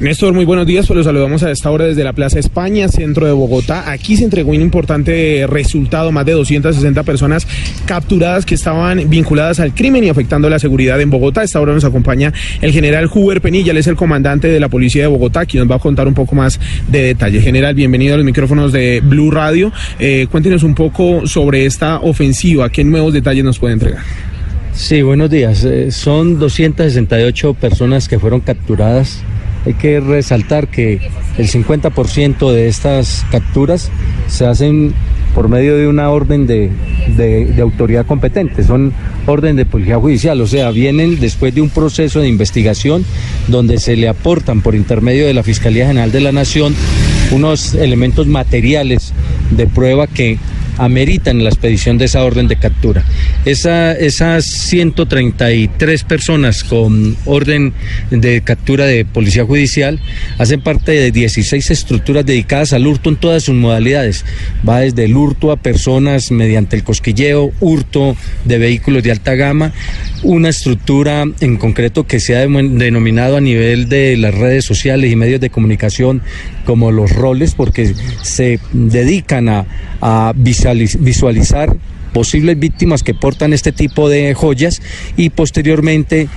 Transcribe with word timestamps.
Néstor, 0.00 0.32
muy 0.32 0.46
buenos 0.46 0.66
días. 0.66 0.86
Pues 0.86 0.96
los 0.96 1.04
saludamos 1.04 1.42
a 1.42 1.50
esta 1.50 1.70
hora 1.70 1.84
desde 1.84 2.02
la 2.04 2.14
Plaza 2.14 2.38
España, 2.38 2.88
centro 2.88 3.26
de 3.26 3.32
Bogotá. 3.32 3.90
Aquí 3.90 4.16
se 4.16 4.24
entregó 4.24 4.52
un 4.52 4.62
importante 4.62 5.46
resultado, 5.46 6.10
más 6.10 6.24
de 6.24 6.32
260 6.32 7.02
personas 7.02 7.46
capturadas 7.84 8.46
que 8.46 8.54
estaban 8.54 9.10
vinculadas 9.10 9.60
al 9.60 9.74
crimen 9.74 10.02
y 10.02 10.08
afectando 10.08 10.48
la 10.48 10.58
seguridad 10.58 10.98
en 11.02 11.10
Bogotá. 11.10 11.42
A 11.42 11.44
esta 11.44 11.60
hora 11.60 11.74
nos 11.74 11.84
acompaña 11.84 12.32
el 12.62 12.72
general 12.72 13.10
Huber 13.12 13.42
Penilla, 13.42 13.72
él 13.72 13.76
es 13.76 13.88
el 13.88 13.96
comandante 13.96 14.48
de 14.48 14.58
la 14.58 14.70
policía 14.70 15.02
de 15.02 15.08
Bogotá, 15.08 15.44
quien 15.44 15.64
nos 15.64 15.70
va 15.70 15.76
a 15.76 15.80
contar 15.80 16.08
un 16.08 16.14
poco 16.14 16.34
más 16.34 16.58
de 16.88 17.02
detalle. 17.02 17.42
General, 17.42 17.74
bienvenido 17.74 18.14
a 18.14 18.16
los 18.16 18.24
micrófonos 18.24 18.72
de 18.72 19.02
Blue 19.04 19.30
Radio. 19.30 19.70
Eh, 19.98 20.28
cuéntenos 20.30 20.62
un 20.62 20.74
poco 20.74 21.26
sobre 21.26 21.66
esta 21.66 22.00
ofensiva, 22.00 22.70
qué 22.70 22.84
nuevos 22.84 23.12
detalles 23.12 23.44
nos 23.44 23.58
puede 23.58 23.74
entregar. 23.74 24.02
Sí, 24.72 25.02
buenos 25.02 25.28
días. 25.28 25.62
Eh, 25.64 25.90
son 25.90 26.38
268 26.38 27.52
personas 27.52 28.08
que 28.08 28.18
fueron 28.18 28.40
capturadas 28.40 29.22
hay 29.66 29.74
que 29.74 30.00
resaltar 30.00 30.68
que 30.68 31.00
el 31.38 31.48
50% 31.48 32.52
de 32.52 32.68
estas 32.68 33.24
capturas 33.30 33.90
se 34.28 34.46
hacen 34.46 34.94
por 35.34 35.48
medio 35.48 35.76
de 35.76 35.86
una 35.86 36.10
orden 36.10 36.46
de, 36.46 36.70
autoridad 37.60 38.06
competente, 38.06 38.64
son 38.64 38.92
orden 39.26 39.56
de 39.56 39.64
policía 39.64 39.96
judicial, 39.96 40.40
o 40.40 40.46
sea, 40.46 40.70
vienen 40.70 41.20
después 41.20 41.54
de 41.54 41.60
un 41.60 41.68
proceso 41.68 42.20
de 42.20 42.28
investigación 42.28 43.04
donde 43.48 43.78
se 43.78 43.96
le 43.96 44.08
aportan 44.08 44.60
por 44.60 44.74
intermedio 44.74 45.26
de 45.26 45.34
la 45.34 45.42
Fiscalía 45.42 45.86
General 45.86 46.10
de 46.10 46.20
la 46.20 46.32
Nación 46.32 46.74
unos 47.30 47.74
elementos 47.74 48.26
materiales 48.26 49.12
de 49.50 49.66
prueba 49.66 50.06
que 50.06 50.38
ameritan 50.80 51.44
la 51.44 51.50
expedición 51.50 51.98
de 51.98 52.06
esa 52.06 52.24
orden 52.24 52.48
de 52.48 52.56
captura. 52.56 53.04
Esa, 53.44 53.92
esas 53.92 54.46
133 54.46 56.04
personas 56.04 56.64
con 56.64 57.16
orden 57.26 57.74
de 58.10 58.40
captura 58.40 58.86
de 58.86 59.04
policía 59.04 59.44
judicial 59.44 60.00
hacen 60.38 60.62
parte 60.62 60.92
de 60.92 61.10
16 61.10 61.70
estructuras 61.70 62.24
dedicadas 62.24 62.72
al 62.72 62.86
hurto 62.86 63.10
en 63.10 63.16
todas 63.16 63.44
sus 63.44 63.54
modalidades. 63.54 64.24
Va 64.66 64.80
desde 64.80 65.04
el 65.04 65.16
hurto 65.16 65.52
a 65.52 65.56
personas 65.56 66.30
mediante 66.30 66.76
el 66.76 66.84
cosquilleo, 66.84 67.52
hurto 67.60 68.16
de 68.44 68.58
vehículos 68.58 69.02
de 69.02 69.10
alta 69.10 69.34
gama, 69.34 69.72
una 70.22 70.48
estructura 70.48 71.24
en 71.40 71.56
concreto 71.56 72.06
que 72.06 72.20
se 72.20 72.36
ha 72.36 72.40
denominado 72.40 73.36
a 73.36 73.40
nivel 73.40 73.88
de 73.88 74.16
las 74.16 74.34
redes 74.34 74.64
sociales 74.64 75.12
y 75.12 75.16
medios 75.16 75.40
de 75.40 75.50
comunicación 75.50 76.22
como 76.64 76.90
los 76.90 77.12
roles, 77.12 77.54
porque 77.54 77.94
se 78.22 78.60
dedican 78.72 79.48
a, 79.48 79.66
a 80.00 80.32
visualizar 80.74 81.76
posibles 82.12 82.58
víctimas 82.58 83.02
que 83.02 83.14
portan 83.14 83.52
este 83.52 83.72
tipo 83.72 84.08
de 84.08 84.34
joyas 84.34 84.82
y 85.16 85.30
posteriormente 85.30 86.28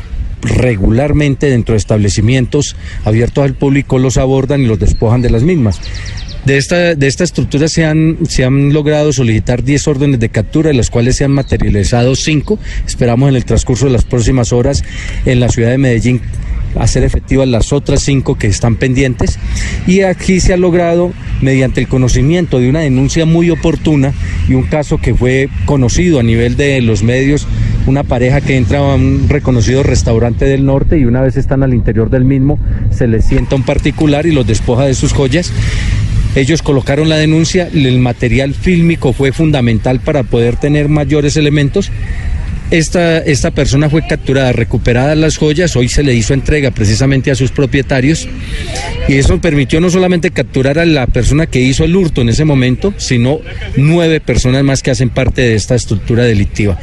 regularmente 0.41 1.49
dentro 1.49 1.73
de 1.73 1.77
establecimientos 1.77 2.75
abiertos 3.05 3.45
al 3.45 3.55
público 3.55 3.97
los 3.97 4.17
abordan 4.17 4.61
y 4.61 4.65
los 4.65 4.79
despojan 4.79 5.21
de 5.21 5.29
las 5.29 5.43
mismas. 5.43 5.79
De 6.45 6.57
esta, 6.57 6.95
de 6.95 7.07
esta 7.07 7.23
estructura 7.23 7.69
se 7.69 7.85
han, 7.85 8.17
se 8.27 8.43
han 8.43 8.73
logrado 8.73 9.13
solicitar 9.13 9.63
10 9.63 9.87
órdenes 9.87 10.19
de 10.19 10.27
captura, 10.27 10.67
de 10.67 10.73
las 10.73 10.89
cuales 10.89 11.15
se 11.15 11.23
han 11.23 11.31
materializado 11.31 12.15
5. 12.15 12.59
Esperamos 12.85 13.29
en 13.29 13.37
el 13.37 13.45
transcurso 13.45 13.85
de 13.85 13.93
las 13.93 14.03
próximas 14.03 14.51
horas 14.51 14.83
en 15.25 15.39
la 15.39 15.47
ciudad 15.47 15.69
de 15.69 15.77
Medellín 15.77 16.21
hacer 16.79 17.03
efectivas 17.03 17.47
las 17.47 17.71
otras 17.73 18.01
cinco 18.01 18.37
que 18.37 18.47
están 18.47 18.75
pendientes. 18.75 19.39
Y 19.87 20.01
aquí 20.01 20.39
se 20.39 20.53
ha 20.53 20.57
logrado, 20.57 21.11
mediante 21.41 21.81
el 21.81 21.87
conocimiento 21.87 22.59
de 22.59 22.69
una 22.69 22.79
denuncia 22.79 23.25
muy 23.25 23.49
oportuna 23.49 24.13
y 24.47 24.53
un 24.53 24.63
caso 24.63 24.97
que 24.97 25.13
fue 25.13 25.49
conocido 25.65 26.19
a 26.19 26.23
nivel 26.23 26.55
de 26.55 26.81
los 26.81 27.03
medios, 27.03 27.47
una 27.85 28.03
pareja 28.03 28.41
que 28.41 28.57
entra 28.57 28.79
a 28.79 28.95
un 28.95 29.27
reconocido 29.27 29.83
restaurante 29.83 30.45
del 30.45 30.65
norte 30.65 30.97
y 30.97 31.05
una 31.05 31.21
vez 31.21 31.37
están 31.37 31.63
al 31.63 31.73
interior 31.73 32.09
del 32.09 32.25
mismo, 32.25 32.59
se 32.91 33.07
les 33.07 33.25
sienta 33.25 33.55
un 33.55 33.63
particular 33.63 34.25
y 34.25 34.31
los 34.31 34.47
despoja 34.47 34.85
de 34.85 34.93
sus 34.93 35.13
joyas 35.13 35.51
ellos 36.35 36.63
colocaron 36.63 37.09
la 37.09 37.17
denuncia, 37.17 37.69
el 37.71 37.99
material 37.99 38.55
fílmico 38.55 39.13
fue 39.13 39.31
fundamental 39.31 39.99
para 39.99 40.23
poder 40.23 40.55
tener 40.55 40.89
mayores 40.89 41.37
elementos. 41.37 41.91
Esta, 42.71 43.19
esta 43.19 43.51
persona 43.51 43.87
fue 43.87 44.07
capturada, 44.07 44.51
recuperadas 44.51 45.15
las 45.15 45.37
joyas, 45.37 45.75
hoy 45.75 45.89
se 45.89 46.01
le 46.01 46.15
hizo 46.15 46.33
entrega 46.33 46.71
precisamente 46.71 47.29
a 47.29 47.35
sus 47.35 47.51
propietarios 47.51 48.27
y 49.07 49.15
eso 49.15 49.39
permitió 49.41 49.81
no 49.81 49.89
solamente 49.89 50.31
capturar 50.31 50.79
a 50.79 50.85
la 50.85 51.07
persona 51.07 51.45
que 51.45 51.59
hizo 51.59 51.83
el 51.83 51.95
hurto 51.95 52.21
en 52.21 52.29
ese 52.29 52.45
momento, 52.45 52.93
sino 52.97 53.39
nueve 53.75 54.21
personas 54.21 54.63
más 54.63 54.81
que 54.81 54.91
hacen 54.91 55.09
parte 55.09 55.41
de 55.41 55.55
esta 55.55 55.75
estructura 55.75 56.23
delictiva. 56.23 56.79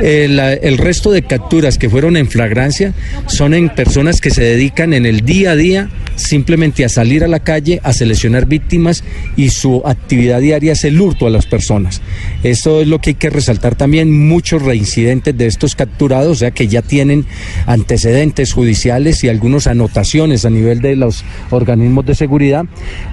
El, 0.00 0.38
el 0.38 0.78
resto 0.78 1.10
de 1.10 1.22
capturas 1.22 1.78
que 1.78 1.88
fueron 1.88 2.16
en 2.16 2.28
flagrancia 2.28 2.94
son 3.26 3.54
en 3.54 3.68
personas 3.68 4.20
que 4.20 4.30
se 4.30 4.42
dedican 4.42 4.92
en 4.94 5.06
el 5.06 5.22
día 5.22 5.52
a 5.52 5.56
día 5.56 5.90
simplemente 6.16 6.84
a 6.84 6.88
salir 6.88 7.24
a 7.24 7.28
la 7.28 7.40
calle, 7.40 7.80
a 7.82 7.92
seleccionar 7.92 8.46
víctimas 8.46 9.04
y 9.36 9.50
su 9.50 9.82
actividad 9.84 10.40
diaria 10.40 10.72
es 10.72 10.84
el 10.84 11.00
hurto 11.00 11.26
a 11.26 11.30
las 11.30 11.46
personas. 11.46 12.00
Esto 12.42 12.80
es 12.80 12.88
lo 12.88 13.00
que 13.00 13.10
hay 13.10 13.14
que 13.14 13.30
resaltar 13.30 13.74
también, 13.74 14.28
muchos 14.28 14.62
reincidentes 14.62 15.36
de 15.36 15.46
estos 15.46 15.74
capturados, 15.74 16.28
o 16.28 16.34
sea 16.34 16.50
que 16.50 16.68
ya 16.68 16.82
tienen 16.82 17.26
antecedentes 17.66 18.52
judiciales 18.52 19.22
y 19.24 19.28
algunas 19.28 19.66
anotaciones 19.66 20.44
a 20.44 20.50
nivel 20.50 20.80
de 20.80 20.96
los 20.96 21.24
organismos 21.50 22.06
de 22.06 22.14
seguridad, 22.14 22.64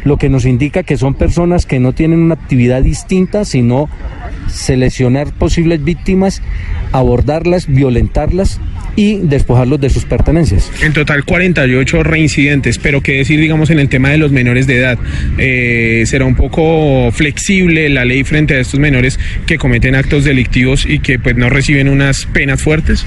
lo 0.04 0.18
que 0.18 0.30
nos 0.30 0.46
indica 0.46 0.84
que 0.84 0.98
son 0.98 1.14
personas 1.14 1.66
que 1.66 1.80
no 1.80 1.94
tienen 1.94 2.20
una 2.20 2.36
actividad 2.36 2.81
distinta, 2.81 3.46
sino 3.46 3.90
seleccionar 4.48 5.31
posibles 5.34 5.84
víctimas, 5.84 6.42
abordarlas, 6.92 7.68
violentarlas 7.68 8.60
y 8.96 9.18
despojarlos 9.18 9.80
de 9.80 9.90
sus 9.90 10.06
pertenencias. 10.06 10.72
En 10.82 10.94
total 10.94 11.24
48 11.26 12.04
reincidentes, 12.04 12.78
pero 12.78 13.02
qué 13.02 13.14
decir, 13.14 13.40
digamos, 13.40 13.70
en 13.70 13.80
el 13.80 13.90
tema 13.90 14.10
de 14.10 14.18
los 14.18 14.32
menores 14.32 14.68
de 14.68 14.78
edad. 14.78 14.98
Eh, 15.38 16.04
¿Será 16.06 16.26
un 16.26 16.36
poco 16.36 17.12
flexible 17.12 17.90
la 17.90 18.06
ley 18.06 18.24
frente 18.24 18.56
a 18.56 18.60
estos 18.60 18.80
menores 18.80 19.20
que 19.46 19.58
cometen 19.58 19.96
actos 19.96 20.24
delictivos 20.24 20.86
y 20.86 21.00
que 21.00 21.20
pues 21.20 21.36
no 21.36 21.50
reciben 21.50 21.88
unas 21.88 22.26
penas 22.28 22.62
fuertes? 22.62 23.06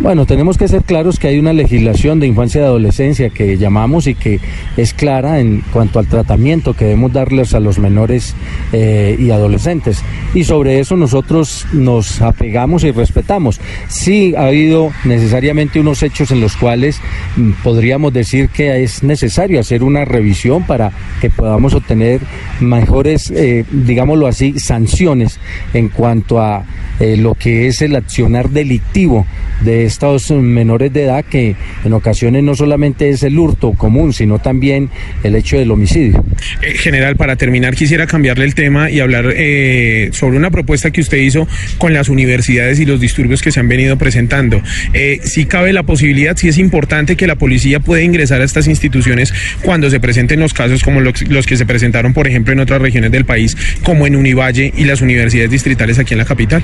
Bueno, 0.00 0.26
tenemos 0.26 0.58
que 0.58 0.66
ser 0.66 0.82
claros 0.82 1.20
que 1.20 1.28
hay 1.28 1.38
una 1.38 1.52
legislación 1.52 2.18
de 2.18 2.26
infancia 2.26 2.60
y 2.60 2.64
adolescencia 2.64 3.30
que 3.30 3.56
llamamos 3.56 4.08
y 4.08 4.16
que 4.16 4.40
es 4.76 4.92
clara 4.92 5.38
en 5.38 5.62
cuanto 5.72 6.00
al 6.00 6.08
tratamiento 6.08 6.74
que 6.74 6.86
debemos 6.86 7.12
darles 7.12 7.54
a 7.54 7.60
los 7.60 7.78
menores 7.78 8.34
eh, 8.72 9.16
y 9.18 9.30
adolescentes. 9.30 10.02
Y 10.34 10.42
sobre 10.44 10.80
eso 10.80 10.96
nosotros 10.96 11.66
nos 11.72 12.20
apegamos 12.20 12.82
y 12.82 12.90
respetamos. 12.90 13.60
Sí 13.86 14.34
ha 14.36 14.48
habido 14.48 14.90
necesariamente 15.04 15.78
unos 15.78 16.02
hechos 16.02 16.32
en 16.32 16.40
los 16.40 16.56
cuales 16.56 17.00
mm, 17.36 17.52
podríamos 17.62 18.12
decir 18.12 18.48
que 18.48 18.82
es 18.82 19.04
necesario 19.04 19.60
hacer 19.60 19.84
una 19.84 20.04
revisión 20.04 20.64
para 20.64 20.90
que 21.20 21.30
podamos 21.30 21.72
obtener 21.72 22.20
mejores, 22.58 23.30
eh, 23.30 23.64
digámoslo 23.70 24.26
así, 24.26 24.58
sanciones 24.58 25.38
en 25.72 25.88
cuanto 25.88 26.40
a 26.40 26.64
eh, 26.98 27.16
lo 27.16 27.34
que 27.34 27.68
es 27.68 27.80
el 27.80 27.94
accionar 27.94 28.50
delictivo 28.50 29.24
de 29.62 29.83
estos 29.84 30.30
menores 30.30 30.92
de 30.92 31.04
edad 31.04 31.24
que 31.24 31.56
en 31.84 31.92
ocasiones 31.92 32.42
no 32.42 32.54
solamente 32.54 33.08
es 33.08 33.22
el 33.22 33.38
hurto 33.38 33.72
común, 33.72 34.12
sino 34.12 34.38
también 34.38 34.90
el 35.22 35.34
hecho 35.36 35.58
del 35.58 35.70
homicidio. 35.70 36.24
Eh, 36.62 36.74
general, 36.76 37.16
para 37.16 37.36
terminar 37.36 37.74
quisiera 37.74 38.06
cambiarle 38.06 38.44
el 38.44 38.54
tema 38.54 38.90
y 38.90 39.00
hablar 39.00 39.32
eh, 39.34 40.10
sobre 40.12 40.36
una 40.36 40.50
propuesta 40.50 40.90
que 40.90 41.00
usted 41.00 41.18
hizo 41.18 41.46
con 41.78 41.92
las 41.92 42.08
universidades 42.08 42.80
y 42.80 42.84
los 42.84 43.00
disturbios 43.00 43.42
que 43.42 43.52
se 43.52 43.60
han 43.60 43.68
venido 43.68 43.96
presentando. 43.96 44.60
Eh, 44.92 45.20
si 45.22 45.46
cabe 45.46 45.72
la 45.72 45.82
posibilidad, 45.82 46.36
si 46.36 46.48
es 46.48 46.58
importante 46.58 47.16
que 47.16 47.26
la 47.26 47.36
policía 47.36 47.80
pueda 47.80 48.02
ingresar 48.02 48.40
a 48.40 48.44
estas 48.44 48.66
instituciones 48.68 49.32
cuando 49.62 49.90
se 49.90 50.00
presenten 50.00 50.40
los 50.40 50.54
casos 50.54 50.82
como 50.82 51.00
los, 51.00 51.22
los 51.28 51.46
que 51.46 51.56
se 51.56 51.66
presentaron, 51.66 52.12
por 52.12 52.26
ejemplo, 52.26 52.52
en 52.52 52.60
otras 52.60 52.80
regiones 52.80 53.10
del 53.10 53.24
país, 53.24 53.56
como 53.82 54.06
en 54.06 54.16
Univalle 54.16 54.72
y 54.76 54.84
las 54.84 55.00
universidades 55.00 55.50
distritales 55.50 55.98
aquí 55.98 56.14
en 56.14 56.18
la 56.18 56.24
capital 56.24 56.62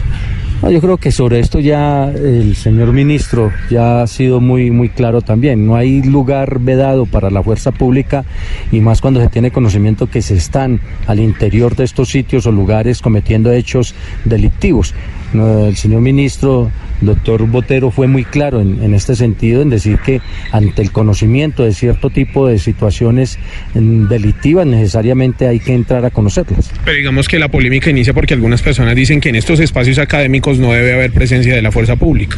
yo 0.68 0.80
creo 0.80 0.98
que 0.98 1.10
sobre 1.10 1.40
esto 1.40 1.58
ya 1.58 2.10
el 2.10 2.54
señor 2.54 2.92
ministro 2.92 3.50
ya 3.70 4.02
ha 4.02 4.06
sido 4.06 4.40
muy, 4.40 4.70
muy 4.70 4.90
claro 4.90 5.22
también. 5.22 5.66
No 5.66 5.74
hay 5.74 6.02
lugar 6.02 6.58
vedado 6.60 7.06
para 7.06 7.30
la 7.30 7.42
fuerza 7.42 7.72
pública 7.72 8.24
y 8.70 8.80
más 8.80 9.00
cuando 9.00 9.20
se 9.20 9.28
tiene 9.28 9.50
conocimiento 9.50 10.06
que 10.06 10.20
se 10.20 10.34
están 10.34 10.80
al 11.06 11.18
interior 11.18 11.76
de 11.76 11.84
estos 11.84 12.10
sitios 12.10 12.46
o 12.46 12.52
lugares 12.52 13.00
cometiendo 13.00 13.52
hechos 13.52 13.94
delictivos. 14.24 14.94
El 15.32 15.76
señor 15.76 16.00
ministro 16.00 16.70
doctor 17.00 17.46
Botero 17.46 17.90
fue 17.90 18.06
muy 18.06 18.24
claro 18.24 18.60
en, 18.60 18.82
en 18.82 18.94
este 18.94 19.14
sentido, 19.16 19.62
en 19.62 19.70
decir 19.70 19.98
que 20.04 20.20
ante 20.52 20.82
el 20.82 20.90
conocimiento 20.92 21.64
de 21.64 21.72
cierto 21.72 22.10
tipo 22.10 22.48
de 22.48 22.58
situaciones 22.58 23.38
mm, 23.74 24.08
delictivas 24.08 24.66
necesariamente 24.66 25.46
hay 25.46 25.60
que 25.60 25.72
entrar 25.72 26.04
a 26.04 26.10
conocerlas. 26.10 26.70
Pero 26.84 26.96
digamos 26.96 27.28
que 27.28 27.38
la 27.38 27.48
polémica 27.48 27.90
inicia 27.90 28.12
porque 28.12 28.34
algunas 28.34 28.62
personas 28.62 28.94
dicen 28.94 29.20
que 29.20 29.28
en 29.28 29.36
estos 29.36 29.60
espacios 29.60 29.98
académicos 29.98 30.58
no 30.58 30.72
debe 30.72 30.92
haber 30.94 31.12
presencia 31.12 31.54
de 31.54 31.62
la 31.62 31.72
fuerza 31.72 31.96
pública. 31.96 32.36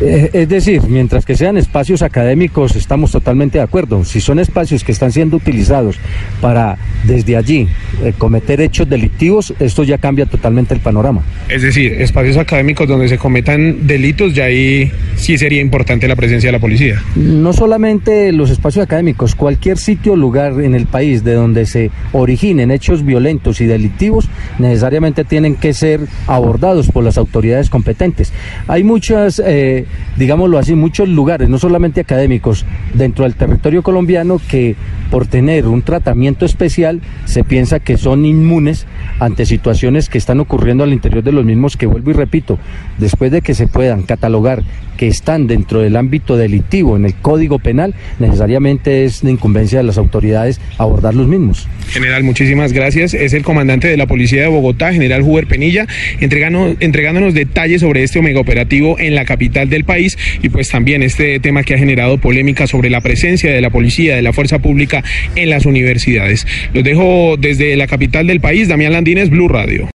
Eh, 0.00 0.30
es 0.32 0.48
decir, 0.48 0.82
mientras 0.88 1.26
que 1.26 1.36
sean 1.36 1.56
espacios 1.56 2.02
académicos, 2.02 2.76
estamos 2.76 3.12
totalmente 3.12 3.58
de 3.58 3.64
acuerdo. 3.64 4.04
Si 4.04 4.20
son 4.20 4.38
espacios 4.38 4.84
que 4.84 4.92
están 4.92 5.12
siendo 5.12 5.36
utilizados 5.36 5.96
para 6.40 6.78
desde 7.04 7.36
allí 7.36 7.68
eh, 8.02 8.12
cometer 8.16 8.60
hechos 8.60 8.88
delictivos, 8.88 9.52
esto 9.60 9.84
ya 9.84 9.98
cambia 9.98 10.26
totalmente 10.26 10.74
el 10.74 10.80
panorama. 10.80 11.22
Es 11.48 11.62
decir, 11.62 12.00
espacios 12.00 12.36
académicos 12.36 12.88
donde 12.88 13.08
se 13.08 13.18
cometan 13.18 13.86
delitos, 13.86 14.34
ya 14.34 14.44
ahí 14.44 14.90
sí 15.16 15.36
sería 15.36 15.60
importante 15.60 16.08
la 16.08 16.16
presencia 16.16 16.48
de 16.48 16.52
la 16.52 16.60
policía. 16.60 17.02
No 17.16 17.52
solamente 17.52 18.32
los 18.32 18.50
espacios 18.50 18.84
académicos, 18.84 19.34
cualquier 19.34 19.78
sitio 19.78 20.12
o 20.14 20.16
lugar 20.16 20.60
en 20.60 20.74
el 20.74 20.86
país 20.86 21.22
de 21.22 21.34
donde 21.34 21.66
se 21.66 21.90
originen 22.12 22.70
hechos 22.70 23.04
violentos 23.04 23.60
y 23.60 23.66
delictivos, 23.66 24.28
necesariamente 24.58 25.24
tienen 25.24 25.56
que 25.56 25.74
ser 25.74 26.00
abordados 26.26 26.88
por 26.88 27.04
las 27.04 27.18
autoridades 27.18 27.68
competentes. 27.68 28.32
Hay 28.68 28.84
muchas... 28.84 29.42
Eh, 29.44 29.71
digámoslo 30.16 30.58
así, 30.58 30.74
muchos 30.74 31.08
lugares, 31.08 31.48
no 31.48 31.58
solamente 31.58 32.00
académicos, 32.00 32.64
dentro 32.94 33.24
del 33.24 33.34
territorio 33.34 33.82
colombiano 33.82 34.40
que 34.48 34.76
por 35.10 35.26
tener 35.26 35.66
un 35.66 35.82
tratamiento 35.82 36.44
especial 36.44 37.00
se 37.24 37.44
piensa 37.44 37.80
que 37.80 37.96
son 37.96 38.24
inmunes 38.24 38.86
ante 39.24 39.46
situaciones 39.46 40.08
que 40.08 40.18
están 40.18 40.40
ocurriendo 40.40 40.82
al 40.82 40.92
interior 40.92 41.22
de 41.22 41.30
los 41.30 41.44
mismos, 41.44 41.76
que 41.76 41.86
vuelvo 41.86 42.10
y 42.10 42.14
repito, 42.14 42.58
después 42.98 43.30
de 43.30 43.40
que 43.40 43.54
se 43.54 43.68
puedan 43.68 44.02
catalogar 44.02 44.62
que 44.96 45.06
están 45.06 45.46
dentro 45.46 45.80
del 45.80 45.96
ámbito 45.96 46.36
delictivo 46.36 46.96
en 46.96 47.04
el 47.04 47.14
Código 47.14 47.58
Penal, 47.58 47.94
necesariamente 48.18 49.04
es 49.04 49.22
de 49.22 49.30
incumbencia 49.30 49.78
de 49.78 49.84
las 49.84 49.98
autoridades 49.98 50.60
abordar 50.78 51.14
los 51.14 51.28
mismos. 51.28 51.68
General, 51.88 52.22
muchísimas 52.24 52.72
gracias. 52.72 53.14
Es 53.14 53.32
el 53.32 53.42
comandante 53.42 53.88
de 53.88 53.96
la 53.96 54.06
Policía 54.06 54.42
de 54.42 54.48
Bogotá, 54.48 54.92
General 54.92 55.22
Huber 55.22 55.46
Penilla, 55.46 55.86
entregando, 56.20 56.74
entregándonos 56.80 57.34
detalles 57.34 57.80
sobre 57.80 58.02
este 58.02 58.18
omega 58.18 58.40
operativo 58.40 58.98
en 58.98 59.14
la 59.14 59.24
capital 59.24 59.68
del 59.70 59.84
país 59.84 60.18
y 60.42 60.48
pues 60.48 60.68
también 60.68 61.02
este 61.02 61.38
tema 61.40 61.62
que 61.62 61.74
ha 61.74 61.78
generado 61.78 62.18
polémica 62.18 62.66
sobre 62.66 62.90
la 62.90 63.00
presencia 63.00 63.52
de 63.52 63.60
la 63.60 63.70
policía, 63.70 64.16
de 64.16 64.22
la 64.22 64.32
fuerza 64.32 64.58
pública 64.58 65.04
en 65.36 65.50
las 65.50 65.64
universidades. 65.64 66.46
Los 66.74 66.84
dejo 66.84 67.36
desde 67.38 67.76
la 67.76 67.86
capital 67.86 68.26
del 68.26 68.40
país, 68.40 68.68
Damián 68.68 68.92
Landines, 69.12 69.28
Blue 69.28 69.46
Radio. 69.46 69.90